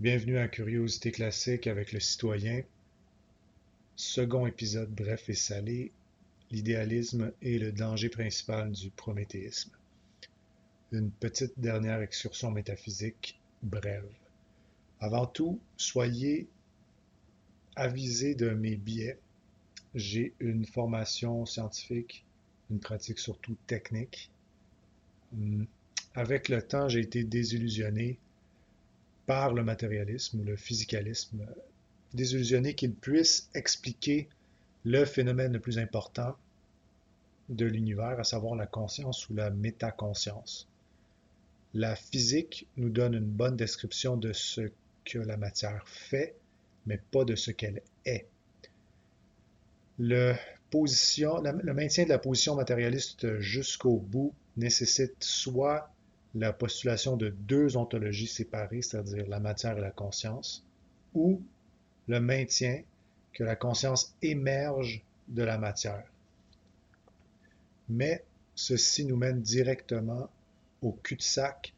Bienvenue 0.00 0.38
à 0.38 0.46
Curiosité 0.46 1.10
classique 1.10 1.66
avec 1.66 1.90
le 1.90 1.98
citoyen. 1.98 2.62
Second 3.96 4.46
épisode 4.46 4.94
bref 4.94 5.28
et 5.28 5.34
salé, 5.34 5.90
l'idéalisme 6.52 7.32
et 7.42 7.58
le 7.58 7.72
danger 7.72 8.08
principal 8.08 8.70
du 8.70 8.90
prométhéisme. 8.90 9.72
Une 10.92 11.10
petite 11.10 11.58
dernière 11.58 12.00
excursion 12.00 12.52
métaphysique 12.52 13.40
brève. 13.64 14.08
Avant 15.00 15.26
tout, 15.26 15.58
soyez 15.76 16.46
avisés 17.74 18.36
de 18.36 18.50
mes 18.50 18.76
biais. 18.76 19.18
J'ai 19.96 20.32
une 20.38 20.64
formation 20.64 21.44
scientifique, 21.44 22.24
une 22.70 22.78
pratique 22.78 23.18
surtout 23.18 23.56
technique. 23.66 24.30
Hum, 25.32 25.66
avec 26.14 26.48
le 26.48 26.62
temps, 26.62 26.88
j'ai 26.88 27.00
été 27.00 27.24
désillusionné 27.24 28.20
par 29.28 29.52
le 29.52 29.62
matérialisme 29.62 30.40
ou 30.40 30.44
le 30.44 30.56
physicalisme, 30.56 31.44
désillusionné 32.14 32.74
qu'il 32.74 32.94
puisse 32.94 33.50
expliquer 33.54 34.26
le 34.86 35.04
phénomène 35.04 35.52
le 35.52 35.60
plus 35.60 35.78
important 35.78 36.34
de 37.50 37.66
l'univers, 37.66 38.18
à 38.18 38.24
savoir 38.24 38.54
la 38.54 38.66
conscience 38.66 39.28
ou 39.28 39.34
la 39.34 39.50
métaconscience. 39.50 40.66
La 41.74 41.94
physique 41.94 42.66
nous 42.78 42.88
donne 42.88 43.12
une 43.12 43.28
bonne 43.28 43.54
description 43.54 44.16
de 44.16 44.32
ce 44.32 44.70
que 45.04 45.18
la 45.18 45.36
matière 45.36 45.86
fait, 45.86 46.34
mais 46.86 46.98
pas 47.10 47.26
de 47.26 47.36
ce 47.36 47.50
qu'elle 47.50 47.82
est. 48.06 48.26
Le, 49.98 50.34
le 50.72 51.72
maintien 51.74 52.04
de 52.04 52.08
la 52.08 52.18
position 52.18 52.54
matérialiste 52.54 53.40
jusqu'au 53.40 53.98
bout 53.98 54.32
nécessite 54.56 55.22
soit 55.22 55.92
la 56.40 56.52
postulation 56.52 57.16
de 57.16 57.28
deux 57.28 57.76
ontologies 57.76 58.26
séparées, 58.26 58.82
c'est-à-dire 58.82 59.26
la 59.28 59.40
matière 59.40 59.78
et 59.78 59.80
la 59.80 59.90
conscience, 59.90 60.64
ou 61.14 61.42
le 62.06 62.20
maintien 62.20 62.82
que 63.32 63.44
la 63.44 63.56
conscience 63.56 64.14
émerge 64.22 65.02
de 65.28 65.42
la 65.42 65.58
matière. 65.58 66.04
Mais 67.88 68.24
ceci 68.54 69.04
nous 69.04 69.16
mène 69.16 69.40
directement 69.40 70.28
au 70.82 70.92
cul-de-sac 70.92 71.72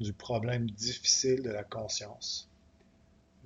du 0.00 0.12
problème 0.12 0.68
difficile 0.70 1.42
de 1.42 1.50
la 1.50 1.64
conscience. 1.64 2.48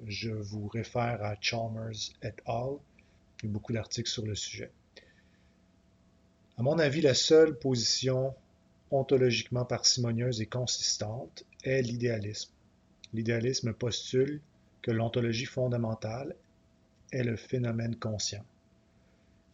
Je 0.06 0.30
vous 0.30 0.68
réfère 0.68 1.22
à 1.22 1.36
Chalmers 1.40 2.12
et 2.22 2.32
al. 2.46 2.76
Il 3.42 3.46
y 3.46 3.48
a 3.48 3.52
beaucoup 3.52 3.72
d'articles 3.72 4.08
sur 4.08 4.24
le 4.24 4.34
sujet. 4.34 4.70
À 6.56 6.62
mon 6.62 6.78
avis, 6.78 7.00
la 7.00 7.14
seule 7.14 7.56
position 7.56 8.34
ontologiquement 8.90 9.64
parcimonieuse 9.64 10.40
et 10.40 10.46
consistante 10.46 11.44
est 11.64 11.82
l'idéalisme. 11.82 12.50
L'idéalisme 13.12 13.72
postule 13.72 14.40
que 14.82 14.90
l'ontologie 14.90 15.44
fondamentale 15.44 16.34
est 17.12 17.24
le 17.24 17.36
phénomène 17.36 17.96
conscient. 17.96 18.44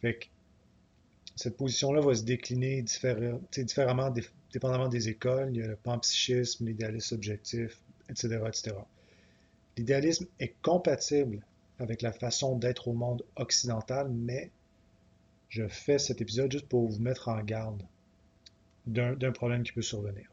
Fait 0.00 0.28
cette 1.36 1.56
position-là 1.56 2.00
va 2.00 2.14
se 2.14 2.22
décliner 2.22 2.82
différemment 2.82 4.14
dépendamment 4.52 4.88
des 4.88 5.08
écoles. 5.08 5.48
Il 5.50 5.56
y 5.56 5.62
a 5.62 5.66
le 5.66 5.76
panpsychisme, 5.76 6.66
l'idéalisme 6.66 7.16
objectif, 7.16 7.80
etc. 8.08 8.38
etc. 8.46 8.76
L'idéalisme 9.76 10.26
est 10.38 10.54
compatible 10.62 11.44
avec 11.80 12.02
la 12.02 12.12
façon 12.12 12.56
d'être 12.56 12.86
au 12.86 12.92
monde 12.92 13.24
occidental, 13.34 14.08
mais 14.10 14.50
je 15.48 15.66
fais 15.66 15.98
cet 15.98 16.20
épisode 16.20 16.52
juste 16.52 16.69
pour 16.69 16.88
vous 16.88 17.00
mettre 17.00 17.28
en 17.28 17.42
garde 17.42 17.82
d'un 18.86 19.32
problème 19.32 19.62
qui 19.62 19.72
peut 19.72 19.82
survenir. 19.82 20.28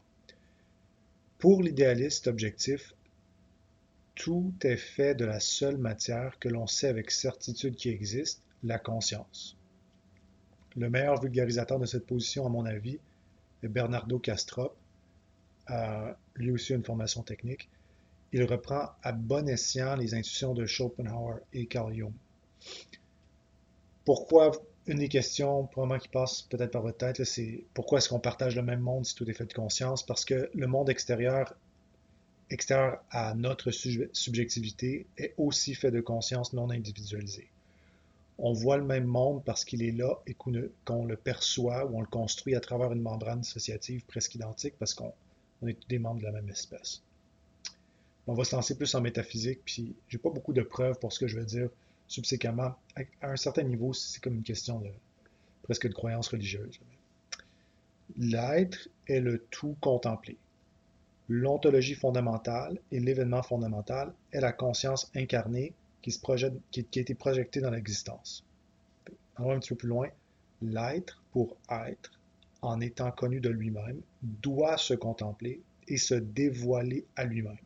Pour 1.38 1.62
l'idéaliste 1.62 2.26
objectif, 2.26 2.94
tout 4.14 4.52
est 4.62 4.76
fait 4.76 5.14
de 5.14 5.24
la 5.24 5.40
seule 5.40 5.78
matière 5.78 6.38
que 6.38 6.48
l'on 6.48 6.66
sait 6.66 6.88
avec 6.88 7.10
certitude 7.10 7.76
qui 7.76 7.88
existe, 7.88 8.42
la 8.62 8.78
conscience. 8.78 9.56
Le 10.76 10.88
meilleur 10.88 11.20
vulgarisateur 11.20 11.78
de 11.78 11.86
cette 11.86 12.06
position, 12.06 12.46
à 12.46 12.48
mon 12.48 12.64
avis, 12.64 12.98
est 13.62 13.68
Bernardo 13.68 14.18
Castrop, 14.18 14.76
a 15.66 16.16
lui 16.36 16.50
aussi 16.50 16.74
une 16.74 16.84
formation 16.84 17.22
technique. 17.22 17.68
Il 18.32 18.44
reprend 18.44 18.90
à 19.02 19.12
bon 19.12 19.48
escient 19.48 19.96
les 19.96 20.14
intuitions 20.14 20.54
de 20.54 20.66
Schopenhauer 20.66 21.40
et 21.52 21.66
Carl 21.66 21.94
Jung. 21.94 22.12
Pourquoi 24.04 24.52
une 24.86 24.98
des 24.98 25.08
questions 25.08 25.66
probablement 25.66 26.00
qui 26.00 26.08
passe 26.08 26.42
peut-être 26.42 26.72
par 26.72 26.82
votre 26.82 26.98
tête, 26.98 27.22
c'est 27.24 27.64
pourquoi 27.74 27.98
est-ce 27.98 28.08
qu'on 28.08 28.18
partage 28.18 28.56
le 28.56 28.62
même 28.62 28.80
monde 28.80 29.06
si 29.06 29.14
tout 29.14 29.28
est 29.30 29.32
fait 29.32 29.46
de 29.46 29.52
conscience? 29.52 30.04
Parce 30.04 30.24
que 30.24 30.50
le 30.54 30.66
monde 30.66 30.90
extérieur, 30.90 31.54
extérieur 32.50 33.02
à 33.10 33.34
notre 33.34 33.70
subjectivité, 33.70 35.06
est 35.18 35.34
aussi 35.36 35.74
fait 35.74 35.90
de 35.90 36.00
conscience 36.00 36.52
non 36.52 36.70
individualisée. 36.70 37.48
On 38.38 38.52
voit 38.52 38.76
le 38.76 38.84
même 38.84 39.04
monde 39.04 39.44
parce 39.44 39.64
qu'il 39.64 39.84
est 39.84 39.92
là 39.92 40.18
et 40.26 40.34
qu'on 40.34 41.04
le 41.04 41.16
perçoit 41.16 41.86
ou 41.86 41.98
on 41.98 42.00
le 42.00 42.06
construit 42.06 42.56
à 42.56 42.60
travers 42.60 42.92
une 42.92 43.02
membrane 43.02 43.40
dissociative 43.40 44.04
presque 44.06 44.34
identique 44.34 44.74
parce 44.78 44.94
qu'on 44.94 45.12
est 45.66 45.74
tous 45.74 45.88
des 45.88 46.00
membres 46.00 46.18
de 46.18 46.24
la 46.24 46.32
même 46.32 46.48
espèce. 46.48 47.02
On 48.26 48.34
va 48.34 48.42
se 48.42 48.56
lancer 48.56 48.76
plus 48.76 48.92
en 48.96 49.00
métaphysique, 49.00 49.60
puis 49.64 49.94
j'ai 50.08 50.18
pas 50.18 50.30
beaucoup 50.30 50.52
de 50.52 50.62
preuves 50.62 50.98
pour 50.98 51.12
ce 51.12 51.20
que 51.20 51.28
je 51.28 51.38
veux 51.38 51.44
dire 51.44 51.68
subséquemment, 52.12 52.74
à 52.94 53.30
un 53.30 53.36
certain 53.36 53.62
niveau, 53.62 53.92
c'est 53.92 54.22
comme 54.22 54.34
une 54.34 54.42
question 54.42 54.78
de 54.80 54.90
presque 55.62 55.88
de 55.88 55.94
croyance 55.94 56.28
religieuse. 56.28 56.78
L'être 58.16 58.88
est 59.06 59.20
le 59.20 59.38
tout 59.50 59.76
contemplé. 59.80 60.36
L'ontologie 61.28 61.94
fondamentale 61.94 62.78
et 62.90 63.00
l'événement 63.00 63.42
fondamental 63.42 64.12
est 64.32 64.40
la 64.40 64.52
conscience 64.52 65.10
incarnée 65.14 65.72
qui, 66.02 66.20
a 66.20 67.00
été 67.00 67.14
projetée 67.14 67.60
dans 67.60 67.70
l'existence. 67.70 68.44
On 69.38 69.46
va 69.46 69.54
un 69.54 69.60
petit 69.60 69.70
peu 69.70 69.76
plus 69.76 69.88
loin. 69.88 70.08
L'être, 70.60 71.22
pour 71.30 71.56
être, 71.70 72.20
en 72.60 72.80
étant 72.80 73.10
connu 73.10 73.40
de 73.40 73.48
lui-même, 73.48 74.02
doit 74.22 74.76
se 74.76 74.94
contempler 74.94 75.62
et 75.88 75.96
se 75.96 76.14
dévoiler 76.14 77.06
à 77.16 77.24
lui-même. 77.24 77.56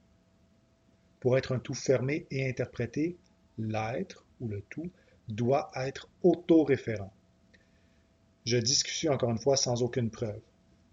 Pour 1.18 1.36
être 1.36 1.52
un 1.52 1.58
tout 1.58 1.74
fermé 1.74 2.26
et 2.30 2.48
interprété, 2.48 3.16
l'être, 3.58 4.25
ou 4.40 4.48
le 4.48 4.62
tout, 4.70 4.90
doit 5.28 5.70
être 5.74 6.08
autoréférent. 6.22 7.12
Je 8.44 8.56
discute 8.56 9.10
encore 9.10 9.30
une 9.30 9.38
fois 9.38 9.56
sans 9.56 9.82
aucune 9.82 10.10
preuve. 10.10 10.40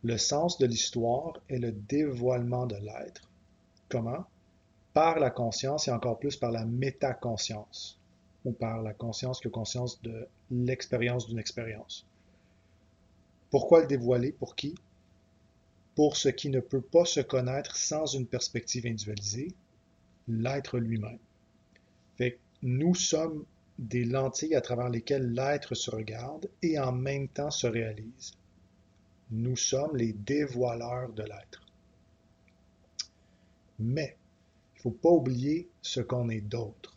Le 0.03 0.17
sens 0.17 0.57
de 0.57 0.65
l'histoire 0.65 1.39
est 1.49 1.59
le 1.59 1.71
dévoilement 1.71 2.65
de 2.65 2.75
l'être. 2.75 3.29
Comment? 3.89 4.25
Par 4.93 5.19
la 5.19 5.29
conscience 5.29 5.87
et 5.87 5.91
encore 5.91 6.19
plus 6.19 6.35
par 6.35 6.51
la 6.51 6.65
métaconscience, 6.65 7.99
ou 8.45 8.51
par 8.51 8.81
la 8.81 8.93
conscience 8.93 9.39
que 9.39 9.49
conscience 9.49 10.01
de 10.01 10.27
l'expérience 10.51 11.27
d'une 11.27 11.39
expérience. 11.39 12.05
Pourquoi 13.49 13.81
le 13.81 13.87
dévoiler? 13.87 14.31
Pour 14.31 14.55
qui? 14.55 14.75
Pour 15.95 16.17
ce 16.17 16.29
qui 16.29 16.49
ne 16.49 16.59
peut 16.59 16.81
pas 16.81 17.05
se 17.05 17.19
connaître 17.19 17.75
sans 17.75 18.05
une 18.07 18.25
perspective 18.25 18.85
individualisée, 18.85 19.53
l'être 20.27 20.79
lui-même. 20.79 21.19
Fait 22.17 22.39
nous 22.63 22.95
sommes 22.95 23.45
des 23.77 24.05
lentilles 24.05 24.55
à 24.55 24.61
travers 24.61 24.89
lesquelles 24.89 25.33
l'être 25.33 25.75
se 25.75 25.91
regarde 25.91 26.49
et 26.61 26.79
en 26.79 26.93
même 26.93 27.27
temps 27.27 27.51
se 27.51 27.67
réalise. 27.67 28.33
Nous 29.31 29.57
sommes 29.57 29.97
les 29.97 30.13
dévoileurs 30.13 31.11
de 31.11 31.23
l'être. 31.23 31.61
Mais 33.79 34.15
il 34.75 34.77
ne 34.77 34.81
faut 34.81 34.91
pas 34.91 35.09
oublier 35.09 35.67
ce 35.81 35.99
qu'on 35.99 36.29
est 36.29 36.41
d'autre. 36.41 36.95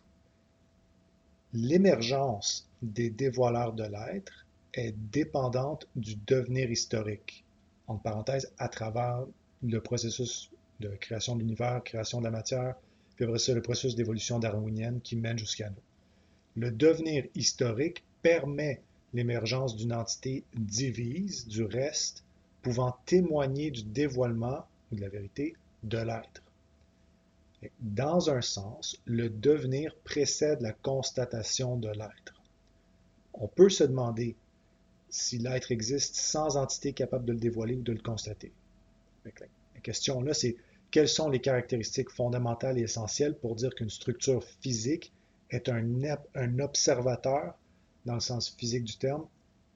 L'émergence 1.52 2.68
des 2.82 3.10
dévoileurs 3.10 3.72
de 3.72 3.84
l'être 3.84 4.46
est 4.72 4.94
dépendante 5.10 5.88
du 5.96 6.14
devenir 6.26 6.70
historique, 6.70 7.44
en 7.88 7.96
parenthèse, 7.96 8.52
à 8.58 8.68
travers 8.68 9.24
le 9.62 9.80
processus 9.80 10.50
de 10.78 10.90
création 10.90 11.34
de 11.34 11.40
l'univers, 11.40 11.82
création 11.82 12.20
de 12.20 12.24
la 12.24 12.30
matière, 12.30 12.76
puis 13.16 13.24
après 13.24 13.54
le 13.54 13.62
processus 13.62 13.96
d'évolution 13.96 14.38
darwinienne 14.38 15.00
qui 15.00 15.16
mène 15.16 15.38
jusqu'à 15.38 15.70
nous. 15.70 15.82
Le 16.54 16.70
devenir 16.70 17.24
historique 17.34 18.04
permet 18.22 18.82
l'émergence 19.12 19.76
d'une 19.76 19.92
entité 19.92 20.44
divise 20.54 21.46
du 21.46 21.64
reste, 21.64 22.24
pouvant 22.62 22.96
témoigner 23.06 23.70
du 23.70 23.82
dévoilement 23.82 24.66
ou 24.90 24.96
de 24.96 25.00
la 25.00 25.08
vérité 25.08 25.54
de 25.82 25.98
l'être. 25.98 26.42
Dans 27.80 28.30
un 28.30 28.42
sens, 28.42 29.00
le 29.06 29.30
devenir 29.30 29.94
précède 30.04 30.60
la 30.60 30.72
constatation 30.72 31.76
de 31.76 31.88
l'être. 31.88 32.42
On 33.32 33.48
peut 33.48 33.70
se 33.70 33.84
demander 33.84 34.36
si 35.08 35.38
l'être 35.38 35.72
existe 35.72 36.16
sans 36.16 36.56
entité 36.56 36.92
capable 36.92 37.24
de 37.24 37.32
le 37.32 37.38
dévoiler 37.38 37.76
ou 37.76 37.82
de 37.82 37.92
le 37.92 38.00
constater. 38.00 38.52
La 39.24 39.80
question 39.80 40.20
là, 40.20 40.34
c'est 40.34 40.56
quelles 40.96 41.08
sont 41.08 41.28
les 41.28 41.42
caractéristiques 41.42 42.08
fondamentales 42.08 42.78
et 42.78 42.84
essentielles 42.84 43.36
pour 43.36 43.54
dire 43.54 43.74
qu'une 43.74 43.90
structure 43.90 44.42
physique 44.62 45.12
est 45.50 45.68
un, 45.68 46.58
observateur 46.58 47.52
dans 48.06 48.14
le 48.14 48.20
sens 48.20 48.48
physique 48.48 48.84
du 48.84 48.96
terme? 48.96 49.26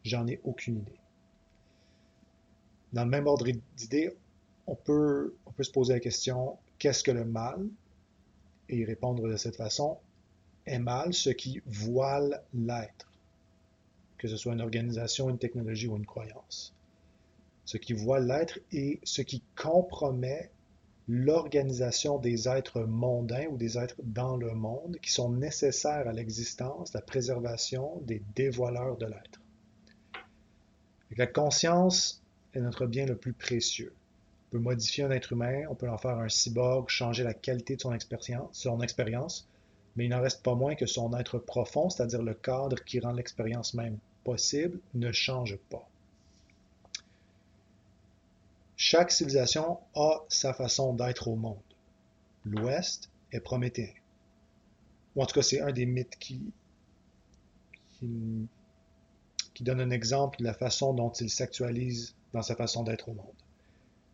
J'en 0.03 0.27
ai 0.27 0.41
aucune 0.45 0.79
idée. 0.79 0.99
Dans 2.95 3.05
le 3.05 3.11
même 3.11 3.27
ordre 3.27 3.47
peut, 4.75 5.35
on 5.45 5.53
peut 5.53 5.63
se 5.63 5.71
poser 5.71 5.93
la 5.93 6.01
question 6.01 6.57
qu'est-ce 6.79 7.05
que 7.05 7.11
le 7.11 7.27
mal 7.27 7.69
et 8.71 8.79
y 8.79 8.85
répondre 8.87 9.29
de 9.29 9.37
cette 9.37 9.57
façon 9.57 9.99
est 10.65 10.79
mal 10.79 11.13
ce 11.13 11.29
qui 11.29 11.61
voile 11.67 12.43
l'être, 12.55 13.13
que 14.17 14.27
ce 14.27 14.39
soit 14.39 14.55
une 14.55 14.63
organisation, 14.63 15.29
une 15.29 15.37
technologie 15.37 15.87
ou 15.87 15.99
une 15.99 16.07
croyance. 16.07 16.75
Ce 17.67 17.77
qui 17.77 17.93
voile 17.93 18.27
l'être 18.27 18.59
est 18.73 19.01
ce 19.05 19.21
qui 19.21 19.43
compromet 19.55 20.51
l'organisation 21.11 22.19
des 22.19 22.49
êtres 22.49 22.83
mondains 22.83 23.47
ou 23.51 23.57
des 23.57 23.77
êtres 23.77 23.97
dans 24.03 24.37
le 24.37 24.55
monde 24.55 24.97
qui 25.03 25.11
sont 25.11 25.31
nécessaires 25.31 26.07
à 26.07 26.13
l'existence, 26.13 26.93
la 26.95 27.01
préservation 27.01 28.01
des 28.03 28.23
dévoileurs 28.37 28.97
de 28.97 29.07
l'être. 29.07 29.41
La 31.17 31.27
conscience 31.27 32.23
est 32.55 32.61
notre 32.61 32.87
bien 32.87 33.07
le 33.07 33.17
plus 33.17 33.33
précieux. 33.33 33.93
On 34.49 34.51
peut 34.53 34.59
modifier 34.59 35.05
un 35.05 35.11
être 35.11 35.33
humain, 35.33 35.65
on 35.69 35.75
peut 35.75 35.91
en 35.91 35.99
faire 35.99 36.19
un 36.19 36.29
cyborg, 36.29 36.89
changer 36.89 37.25
la 37.25 37.35
qualité 37.35 37.75
de 37.75 37.81
son 37.81 37.93
expérience, 37.93 38.49
son 38.53 38.81
expérience 38.81 39.49
mais 39.97 40.07
il 40.07 40.09
n'en 40.09 40.21
reste 40.21 40.43
pas 40.43 40.55
moins 40.55 40.75
que 40.75 40.87
son 40.87 41.13
être 41.19 41.39
profond, 41.39 41.91
c'est-à-dire 41.91 42.23
le 42.23 42.35
cadre 42.35 42.83
qui 42.85 43.01
rend 43.01 43.13
l'expérience 43.13 43.75
même 43.75 43.99
possible, 44.25 44.79
ne 44.95 45.13
change 45.13 45.57
pas. 45.69 45.90
Chaque 48.83 49.11
civilisation 49.11 49.79
a 49.95 50.25
sa 50.31 50.55
façon 50.55 50.95
d'être 50.95 51.29
au 51.29 51.37
monde. 51.37 51.61
L'Ouest 52.47 53.11
est 53.31 53.41
prométhéen. 53.41 53.93
Ou 55.15 55.23
en 55.23 55.27
tout 55.27 55.35
cas, 55.35 55.43
c'est 55.43 55.61
un 55.61 55.71
des 55.71 55.85
mythes 55.85 56.17
qui, 56.19 56.51
qui, 57.91 58.49
qui 59.53 59.65
donne 59.65 59.83
un 59.83 59.91
exemple 59.91 60.39
de 60.39 60.45
la 60.45 60.55
façon 60.55 60.95
dont 60.95 61.11
il 61.11 61.29
s'actualise 61.29 62.15
dans 62.33 62.41
sa 62.41 62.57
façon 62.57 62.83
d'être 62.83 63.11
au 63.11 63.13
monde. 63.13 63.35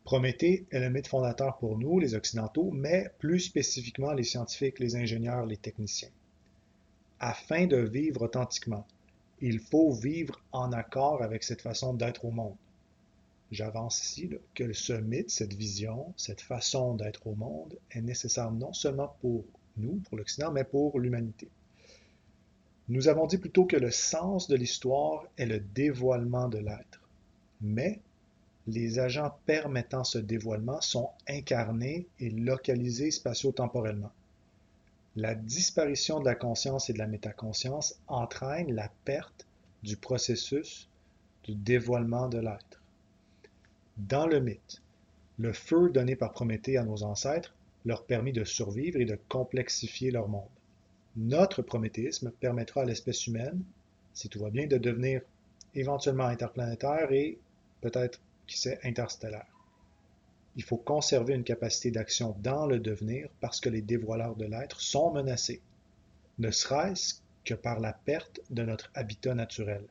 Prométhée 0.02 0.66
est 0.72 0.80
le 0.80 0.90
mythe 0.90 1.06
fondateur 1.06 1.58
pour 1.58 1.78
nous, 1.78 2.00
les 2.00 2.16
Occidentaux, 2.16 2.72
mais 2.72 3.08
plus 3.20 3.38
spécifiquement 3.38 4.14
les 4.14 4.24
scientifiques, 4.24 4.80
les 4.80 4.96
ingénieurs, 4.96 5.46
les 5.46 5.58
techniciens. 5.58 6.10
Afin 7.20 7.68
de 7.68 7.76
vivre 7.76 8.22
authentiquement, 8.22 8.84
il 9.40 9.60
faut 9.60 9.92
vivre 9.92 10.42
en 10.50 10.72
accord 10.72 11.22
avec 11.22 11.44
cette 11.44 11.62
façon 11.62 11.94
d'être 11.94 12.24
au 12.24 12.32
monde. 12.32 12.56
J'avance 13.52 14.02
ici 14.02 14.30
que 14.54 14.72
ce 14.72 14.92
mythe, 14.92 15.30
cette 15.30 15.54
vision, 15.54 16.12
cette 16.16 16.40
façon 16.40 16.94
d'être 16.94 17.26
au 17.26 17.34
monde 17.34 17.78
est 17.92 18.02
nécessaire 18.02 18.50
non 18.50 18.72
seulement 18.72 19.14
pour 19.20 19.44
nous, 19.76 20.00
pour 20.08 20.18
l'Occident, 20.18 20.50
mais 20.50 20.64
pour 20.64 20.98
l'humanité. 20.98 21.48
Nous 22.88 23.08
avons 23.08 23.26
dit 23.26 23.38
plutôt 23.38 23.64
que 23.64 23.76
le 23.76 23.90
sens 23.90 24.48
de 24.48 24.56
l'histoire 24.56 25.24
est 25.38 25.46
le 25.46 25.60
dévoilement 25.60 26.48
de 26.48 26.58
l'être. 26.58 27.00
Mais 27.60 28.00
les 28.66 28.98
agents 28.98 29.36
permettant 29.46 30.04
ce 30.04 30.18
dévoilement 30.18 30.80
sont 30.80 31.10
incarnés 31.28 32.06
et 32.18 32.30
localisés 32.30 33.10
spatio-temporellement. 33.10 34.12
La 35.14 35.34
disparition 35.34 36.20
de 36.20 36.26
la 36.26 36.34
conscience 36.34 36.90
et 36.90 36.92
de 36.92 36.98
la 36.98 37.06
métaconscience 37.06 37.98
entraîne 38.06 38.74
la 38.74 38.90
perte 39.04 39.46
du 39.82 39.96
processus 39.96 40.88
du 41.44 41.54
dévoilement 41.54 42.28
de 42.28 42.38
l'être. 42.38 42.82
Dans 43.96 44.26
le 44.26 44.40
mythe, 44.40 44.82
le 45.38 45.52
feu 45.52 45.90
donné 45.90 46.16
par 46.16 46.32
Prométhée 46.32 46.76
à 46.76 46.84
nos 46.84 47.02
ancêtres 47.02 47.54
leur 47.86 48.04
permit 48.04 48.32
de 48.32 48.44
survivre 48.44 49.00
et 49.00 49.06
de 49.06 49.18
complexifier 49.28 50.10
leur 50.10 50.28
monde. 50.28 50.48
Notre 51.16 51.62
prométhéisme 51.62 52.30
permettra 52.30 52.82
à 52.82 52.84
l'espèce 52.84 53.26
humaine, 53.26 53.62
si 54.12 54.28
tout 54.28 54.40
va 54.40 54.50
bien, 54.50 54.66
de 54.66 54.76
devenir 54.76 55.22
éventuellement 55.74 56.26
interplanétaire 56.26 57.10
et 57.10 57.38
peut-être 57.80 58.20
qui 58.46 58.58
c'est 58.58 58.84
interstellaire. 58.84 59.46
Il 60.56 60.62
faut 60.62 60.76
conserver 60.76 61.34
une 61.34 61.44
capacité 61.44 61.90
d'action 61.90 62.36
dans 62.40 62.66
le 62.66 62.78
devenir 62.78 63.28
parce 63.40 63.60
que 63.60 63.70
les 63.70 63.82
dévoileurs 63.82 64.36
de 64.36 64.44
l'être 64.44 64.80
sont 64.80 65.10
menacés, 65.12 65.62
ne 66.38 66.50
serait-ce 66.50 67.20
que 67.44 67.54
par 67.54 67.80
la 67.80 67.94
perte 67.94 68.40
de 68.50 68.62
notre 68.62 68.90
habitat 68.94 69.34
naturel. 69.34 69.84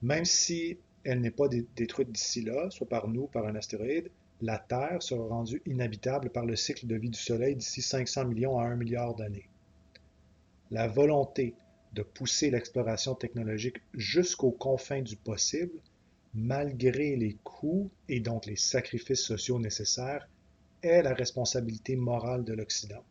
Même 0.00 0.24
si 0.24 0.78
elle 1.04 1.20
n'est 1.20 1.30
pas 1.30 1.48
détruite 1.76 2.10
d'ici 2.10 2.42
là, 2.42 2.70
soit 2.70 2.88
par 2.88 3.08
nous, 3.08 3.26
par 3.26 3.46
un 3.46 3.54
astéroïde, 3.54 4.10
la 4.40 4.58
Terre 4.58 5.02
sera 5.02 5.26
rendue 5.26 5.62
inhabitable 5.66 6.30
par 6.30 6.44
le 6.44 6.56
cycle 6.56 6.86
de 6.86 6.96
vie 6.96 7.10
du 7.10 7.18
Soleil 7.18 7.56
d'ici 7.56 7.82
500 7.82 8.26
millions 8.26 8.58
à 8.58 8.64
1 8.64 8.76
milliard 8.76 9.14
d'années. 9.14 9.48
La 10.70 10.88
volonté 10.88 11.54
de 11.92 12.02
pousser 12.02 12.50
l'exploration 12.50 13.14
technologique 13.14 13.76
jusqu'aux 13.94 14.50
confins 14.50 15.02
du 15.02 15.16
possible 15.16 15.78
malgré 16.34 17.16
les 17.16 17.36
coûts 17.44 17.90
et 18.08 18.20
donc 18.20 18.46
les 18.46 18.56
sacrifices 18.56 19.22
sociaux 19.22 19.58
nécessaires, 19.58 20.28
est 20.82 21.02
la 21.02 21.14
responsabilité 21.14 21.96
morale 21.96 22.44
de 22.44 22.52
l'Occident. 22.52 23.02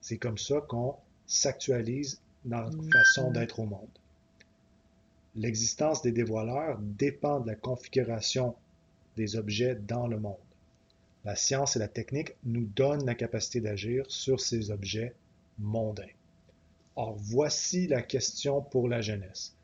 C'est 0.00 0.16
comme 0.16 0.38
ça 0.38 0.60
qu'on 0.62 0.96
s'actualise 1.26 2.20
dans 2.44 2.62
notre 2.62 2.82
mm. 2.82 2.90
façon 2.90 3.30
d'être 3.30 3.60
au 3.60 3.66
monde. 3.66 3.88
L'existence 5.36 6.02
des 6.02 6.10
dévoileurs 6.10 6.78
dépend 6.80 7.38
de 7.38 7.46
la 7.46 7.54
configuration 7.54 8.56
des 9.16 9.36
objets 9.36 9.76
dans 9.76 10.08
le 10.08 10.18
monde. 10.18 10.36
La 11.24 11.36
science 11.36 11.76
et 11.76 11.78
la 11.78 11.86
technique 11.86 12.34
nous 12.42 12.64
donnent 12.64 13.06
la 13.06 13.14
capacité 13.14 13.60
d'agir 13.60 14.04
sur 14.08 14.40
ces 14.40 14.72
objets 14.72 15.14
mondains. 15.58 16.10
Or, 16.96 17.14
voici 17.16 17.86
la 17.86 18.02
question 18.02 18.60
pour 18.60 18.88
la 18.88 19.02
jeunesse. 19.02 19.54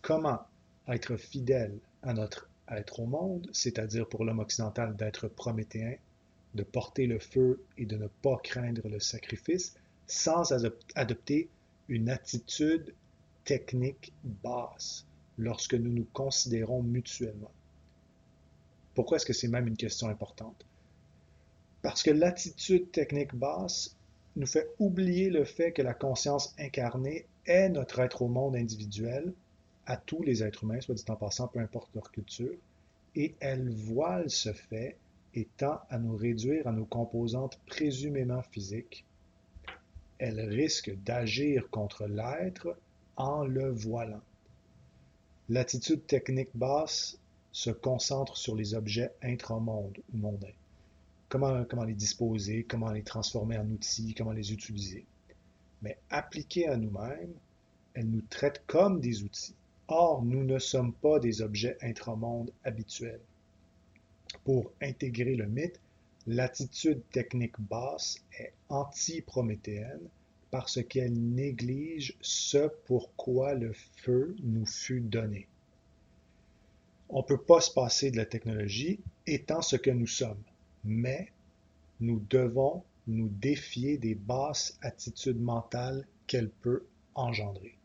Comment 0.00 0.46
être 0.86 1.16
fidèle 1.16 1.76
à 2.02 2.12
notre 2.12 2.48
être 2.68 3.00
au 3.00 3.06
monde, 3.06 3.48
c'est-à-dire 3.52 4.08
pour 4.08 4.24
l'homme 4.24 4.38
occidental 4.38 4.94
d'être 4.96 5.26
prométhéen, 5.26 5.96
de 6.54 6.62
porter 6.62 7.06
le 7.06 7.18
feu 7.18 7.60
et 7.78 7.86
de 7.86 7.96
ne 7.96 8.06
pas 8.06 8.38
craindre 8.42 8.88
le 8.88 9.00
sacrifice, 9.00 9.74
sans 10.06 10.52
adopter 10.94 11.48
une 11.88 12.10
attitude 12.10 12.94
technique 13.44 14.12
basse? 14.22 15.04
Lorsque 15.38 15.74
nous 15.74 15.92
nous 15.92 16.06
considérons 16.12 16.82
mutuellement. 16.82 17.50
Pourquoi 18.94 19.16
est-ce 19.16 19.26
que 19.26 19.32
c'est 19.32 19.48
même 19.48 19.68
une 19.68 19.76
question 19.76 20.08
importante? 20.08 20.64
Parce 21.82 22.02
que 22.02 22.10
l'attitude 22.10 22.90
technique 22.90 23.34
basse 23.34 23.96
nous 24.36 24.46
fait 24.46 24.68
oublier 24.78 25.30
le 25.30 25.44
fait 25.44 25.72
que 25.72 25.82
la 25.82 25.94
conscience 25.94 26.54
incarnée 26.58 27.26
est 27.46 27.68
notre 27.68 28.00
être 28.00 28.22
au 28.22 28.28
monde 28.28 28.56
individuel 28.56 29.32
à 29.86 29.96
tous 29.96 30.22
les 30.22 30.42
êtres 30.42 30.64
humains, 30.64 30.80
soit 30.80 30.94
dit 30.94 31.04
en 31.08 31.16
passant, 31.16 31.48
peu 31.48 31.60
importe 31.60 31.94
leur 31.94 32.10
culture, 32.10 32.54
et 33.14 33.34
elle 33.40 33.70
voile 33.70 34.28
ce 34.30 34.52
fait 34.52 34.96
et 35.34 35.46
tend 35.56 35.80
à 35.90 35.98
nous 35.98 36.16
réduire 36.16 36.66
à 36.66 36.72
nos 36.72 36.84
composantes 36.84 37.60
présumément 37.66 38.42
physiques. 38.42 39.04
Elle 40.18 40.40
risque 40.40 40.94
d'agir 41.04 41.68
contre 41.70 42.06
l'être 42.06 42.76
en 43.16 43.44
le 43.44 43.70
voilant. 43.70 44.22
L'attitude 45.48 46.04
technique 46.08 46.50
basse 46.56 47.20
se 47.52 47.70
concentre 47.70 48.36
sur 48.36 48.56
les 48.56 48.74
objets 48.74 49.12
intramondes 49.22 49.96
ou 50.12 50.16
mondains. 50.16 50.48
Comment, 51.28 51.84
les 51.84 51.94
disposer, 51.94 52.64
comment 52.64 52.90
les 52.90 53.04
transformer 53.04 53.56
en 53.56 53.70
outils, 53.70 54.12
comment 54.14 54.32
les 54.32 54.52
utiliser. 54.52 55.06
Mais 55.82 55.98
appliquée 56.10 56.66
à 56.66 56.76
nous-mêmes, 56.76 57.32
elle 57.94 58.10
nous 58.10 58.22
traite 58.22 58.64
comme 58.66 59.00
des 59.00 59.22
outils. 59.22 59.54
Or, 59.86 60.24
nous 60.24 60.42
ne 60.42 60.58
sommes 60.58 60.92
pas 60.92 61.20
des 61.20 61.40
objets 61.42 61.78
intramondes 61.80 62.52
habituels. 62.64 63.20
Pour 64.44 64.72
intégrer 64.82 65.36
le 65.36 65.46
mythe, 65.46 65.80
l'attitude 66.26 67.02
technique 67.12 67.60
basse 67.60 68.18
est 68.36 68.52
anti-prométhéenne 68.68 70.08
parce 70.58 70.82
qu'elle 70.82 71.12
néglige 71.12 72.16
ce 72.22 72.70
pourquoi 72.86 73.52
le 73.52 73.74
feu 73.96 74.34
nous 74.42 74.64
fut 74.64 75.02
donné. 75.02 75.48
On 77.10 77.18
ne 77.18 77.26
peut 77.26 77.42
pas 77.42 77.60
se 77.60 77.70
passer 77.70 78.10
de 78.10 78.16
la 78.16 78.24
technologie 78.24 78.98
étant 79.26 79.60
ce 79.60 79.76
que 79.76 79.90
nous 79.90 80.06
sommes, 80.06 80.42
mais 80.82 81.30
nous 82.00 82.22
devons 82.30 82.82
nous 83.06 83.28
défier 83.28 83.98
des 83.98 84.14
basses 84.14 84.78
attitudes 84.80 85.42
mentales 85.42 86.06
qu'elle 86.26 86.48
peut 86.48 86.86
engendrer. 87.14 87.76